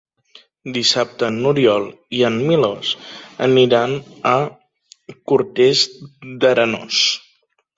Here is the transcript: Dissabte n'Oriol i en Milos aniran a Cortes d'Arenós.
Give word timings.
Dissabte 0.75 1.27
n'Oriol 1.33 1.85
i 2.19 2.23
en 2.31 2.39
Milos 2.47 2.95
aniran 3.49 3.95
a 4.31 4.35
Cortes 5.33 5.85
d'Arenós. 6.45 7.05